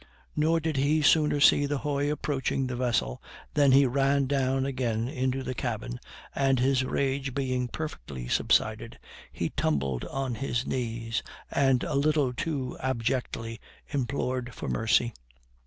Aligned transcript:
Nor 0.35 0.59
did 0.59 0.77
he 0.77 1.03
sooner 1.03 1.39
see 1.39 1.67
the 1.67 1.77
hoy 1.77 2.11
approaching 2.11 2.65
the 2.65 2.75
vessel 2.75 3.21
than 3.53 3.71
he 3.71 3.85
ran 3.85 4.25
down 4.25 4.65
again 4.65 5.07
into 5.07 5.43
the 5.43 5.53
cabin, 5.53 5.99
and, 6.33 6.57
his 6.59 6.83
rage 6.83 7.35
being 7.35 7.67
perfectly 7.67 8.27
subsided, 8.27 8.97
he 9.31 9.49
tumbled 9.51 10.03
on 10.05 10.33
his 10.33 10.65
knees, 10.65 11.21
and 11.51 11.83
a 11.83 11.93
little 11.93 12.33
too 12.33 12.75
abjectly 12.79 13.59
implored 13.89 14.55
for 14.55 14.67
mercy. 14.67 15.13